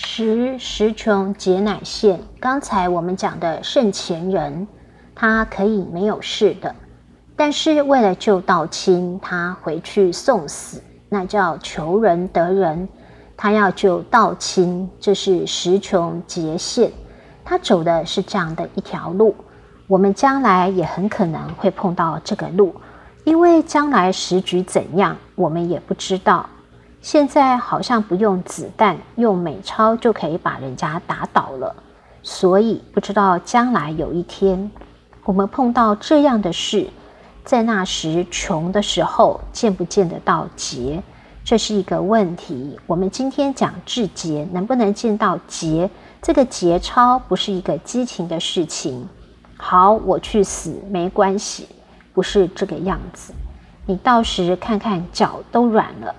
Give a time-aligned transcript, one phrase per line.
[0.00, 2.20] 时时穷节乃现。
[2.38, 4.64] 刚才我们讲的圣贤人，
[5.12, 6.72] 他可以没有事的，
[7.34, 12.88] 但是为了救道亲，他回去送死，那叫求人得人。
[13.36, 16.92] 他要救道亲，这是时穷节现。
[17.44, 19.34] 他走的是这样的一条路，
[19.88, 22.72] 我们将来也很可能会碰到这个路。
[23.24, 26.48] 因为将来时局怎样，我们也不知道。
[27.00, 31.74] 现在好像不用子弹，用美钞就可以把人家打倒了，
[32.22, 34.70] 所以不知道将来有一天
[35.24, 36.88] 我们碰到这样的事，
[37.44, 41.02] 在那时穷的时候，见不见得到劫，
[41.44, 42.78] 这是一个问题。
[42.86, 45.88] 我们今天讲治劫，能不能见到劫？
[46.20, 49.08] 这个劫钞不是一个激情的事情。
[49.56, 51.68] 好，我去死没关系。
[52.12, 53.32] 不是这个样子，
[53.86, 56.12] 你到时看看脚都软了，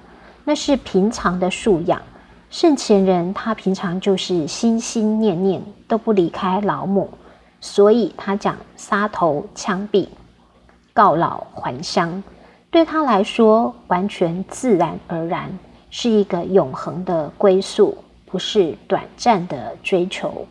[0.50, 2.02] 那是平常的素养。
[2.50, 7.08] 圣贤人他平常就是心心念念都不离开老母，
[7.62, 10.08] 所以他讲杀头枪毙、
[10.92, 12.24] 告老还乡，
[12.72, 15.52] 对他来说完全自然而然，
[15.92, 20.48] 是一个永恒的归宿，不是短暂的追求。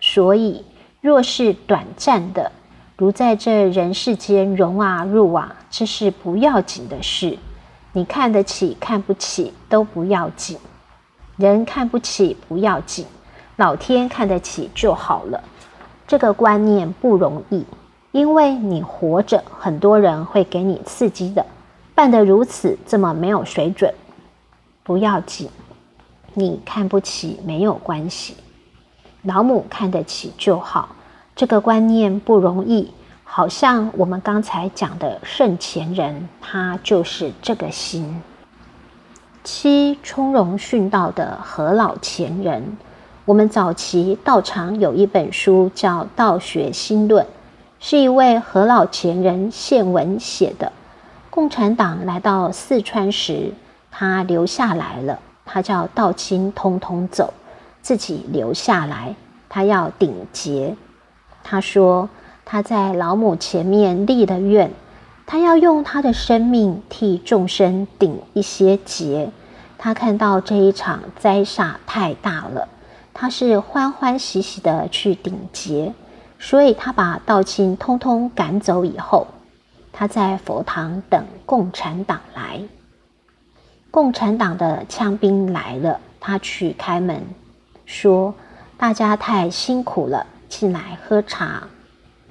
[0.00, 0.64] 所以，
[1.00, 2.52] 若是短暂的，
[2.96, 7.36] 如在这人世间荣啊入啊，这是不要紧的事。
[7.92, 10.58] 你看得起看不起都不要紧，
[11.36, 13.06] 人看不起不要紧，
[13.56, 15.42] 老天看得起就好了。
[16.06, 17.64] 这个观念不容易，
[18.12, 21.44] 因为你活着，很多人会给你刺激的，
[21.94, 23.92] 办得如此这么没有水准，
[24.82, 25.48] 不要紧。
[26.34, 28.36] 你看不起没有关系，
[29.22, 30.94] 老母看得起就好。
[31.34, 32.92] 这个观念不容易，
[33.30, 38.22] 好像我们刚才讲的圣贤人，他就是这个心。
[39.44, 42.78] 七从容殉道的何老前人，
[43.26, 47.22] 我们早期道场有一本书叫《道学心论》，
[47.78, 50.72] 是一位何老前人献文写的。
[51.28, 53.52] 共产党来到四川时，
[53.90, 57.32] 他留下来了，他叫道清通通走，
[57.82, 59.14] 自己留下来，
[59.50, 60.74] 他要顶劫。
[61.44, 62.08] 他说
[62.50, 64.70] ：“他在老母前面立了愿，
[65.26, 69.30] 他要用他的生命替众生顶一些劫。
[69.76, 72.66] 他看到这一场灾煞太大了，
[73.12, 75.92] 他是欢欢喜喜的去顶劫。
[76.38, 79.26] 所以他把道清通通赶走以后，
[79.92, 82.62] 他在佛堂等共产党来。
[83.90, 87.22] 共产党的枪兵来了，他去开门，
[87.84, 88.34] 说：
[88.78, 91.64] 大家太辛苦了。”进来喝茶，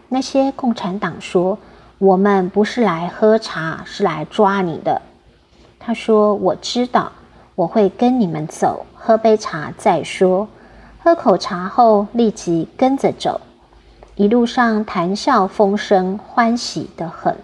[0.10, 1.58] 那些共产党说
[2.00, 5.02] ：“我们不是来喝茶，是来抓你的。”
[5.80, 7.12] 他说：“我知道，
[7.56, 10.48] 我会跟你们走，喝杯茶再说。”
[11.04, 13.42] 喝口茶后，立即跟着走，
[14.16, 17.36] 一路上谈笑风生，欢喜的很。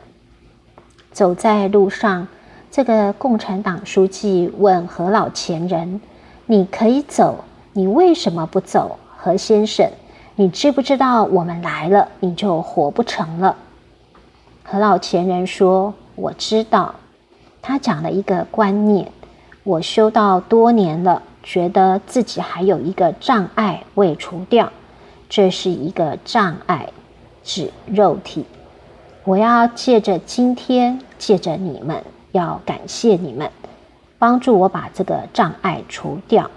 [1.12, 2.28] 走在路上，
[2.72, 6.02] 这个共产党书记问何老前人
[6.48, 9.90] ：“你可以走，你为什么不走？”何先生。
[10.36, 13.56] 你知不知道我们来了，你就活不成了？
[14.64, 16.96] 何老前人说：“我知道。”
[17.62, 19.12] 他讲了一个观念：
[19.64, 24.72] 我修道多年了，觉得自己还有一个障碍未除掉，
[25.30, 26.90] 这是一个障碍，
[27.44, 28.48] 指肉体。
[29.26, 33.52] 我要借着今天，借着你们，要感谢你们，
[34.18, 36.50] 帮助我把这个障碍除掉。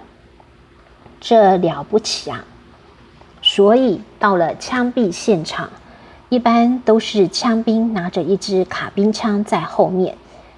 [1.21, 2.43] 这了不起啊！
[3.49, 5.71] 所以到了枪毙现场，
[6.31, 10.17] 一般都是枪兵拿着一支卡宾枪在后面，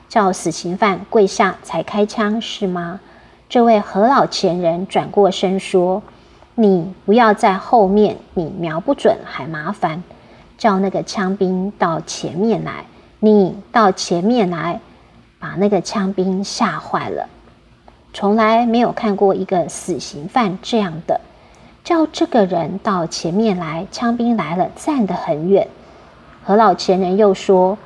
[0.09, 2.99] 叫死刑犯跪下才开枪，是吗？
[3.47, 6.03] 这位何老前人转过身说
[6.57, 10.03] ：“你不要在后面，你瞄不准还麻烦。
[10.57, 12.87] 叫那个枪兵到前面来，
[13.21, 14.81] 你到前面来，
[15.39, 17.29] 把那个枪兵吓坏了。
[18.15, 21.21] 从来没有看过一个死刑犯这样的。”
[21.89, 25.69] 叫这个人到前面来，枪兵来了，站得很远。
[26.45, 27.79] 何老前人又说：“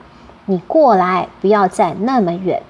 [0.44, 2.60] 你过来，不要站那么远。”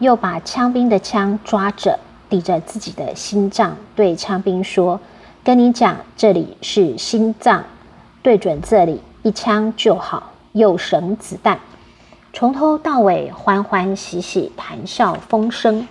[0.00, 1.98] 又把枪兵的枪抓着，
[2.30, 4.98] 抵着自己的心脏，对枪兵说
[5.44, 7.62] ：“跟你讲，这里是心脏，
[8.22, 11.60] 对准这里一枪就好，又省子弹。”
[12.32, 15.86] 从头到尾欢欢喜喜，谈笑风生。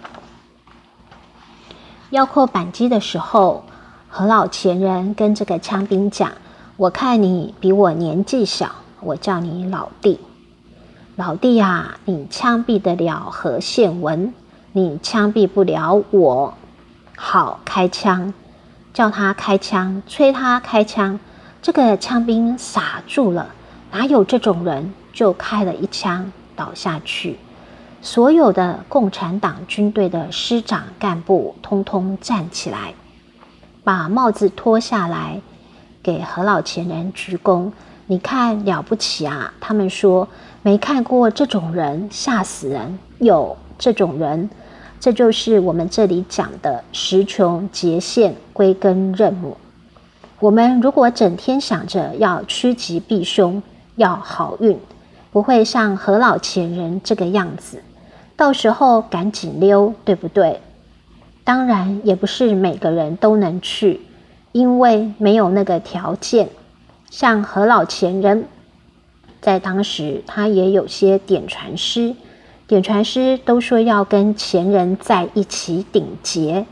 [2.09, 3.65] 要扣扳机的时候，
[4.07, 6.31] 何老前人跟这个枪兵讲
[6.77, 8.71] ：“我看你比我年纪小，
[9.01, 10.19] 我叫你老弟。
[11.17, 14.33] 老弟啊，你枪毙得了何宪文，
[14.71, 16.53] 你枪毙不了我。”
[17.17, 18.33] 好，开枪，
[18.93, 21.19] 叫他开枪，催他开枪。
[21.61, 23.47] 这个枪兵傻住了，
[23.91, 24.93] 哪有这种人？
[25.11, 27.37] 就开了一枪，倒下去。
[28.09, 32.93] 所有的共产党军队的师长干部通通站起来，
[33.83, 35.41] 把帽子脱下来，
[36.01, 37.69] 给何老前人鞠躬。
[38.05, 39.53] 你看了不起啊！
[39.59, 40.25] 他们说
[40.61, 42.97] 没看过这种人，吓死人。
[43.19, 44.49] 有这种人，
[45.01, 49.57] 这就是我们这里讲的时穷节现、归根认母。
[50.39, 53.61] 我们如果整天想着要趋吉避凶、
[53.97, 54.79] 要好运，
[55.29, 57.83] 不会像何老前人这个样子。
[58.37, 60.61] 到时候赶紧溜，对不对？
[61.43, 64.01] 当然也不是每个人都能去，
[64.51, 66.49] 因为没有那个条件。
[67.09, 68.45] 像何老前人，
[69.41, 72.13] 在当时他也有些点传师，
[72.67, 76.67] 点传师都说要跟前人在一起顶节。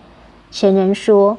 [0.51, 1.37] 前人说：“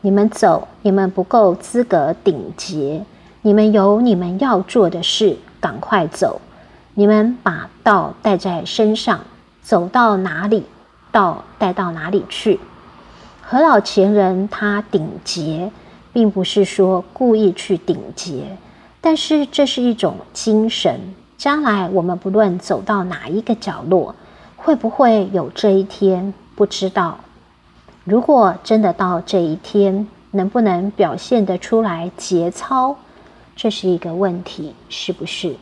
[0.00, 3.04] 你们走，你们不够资格顶节，
[3.42, 6.40] 你们有你们要做的事，赶快走。
[6.94, 9.20] 你们把道带在身上。”
[9.66, 10.62] 走到哪里，
[11.10, 12.60] 到带到哪里去。
[13.42, 15.72] 何老前人他顶节，
[16.12, 18.56] 并不是说故意去顶节，
[19.00, 21.00] 但是这是一种精神。
[21.36, 24.14] 将来我们不论走到哪一个角落，
[24.54, 27.18] 会不会有这一天，不知道。
[28.04, 32.94] 如果真的到这一天，能不能表现得出来节操，
[33.56, 35.56] 这是一个问题，是不是？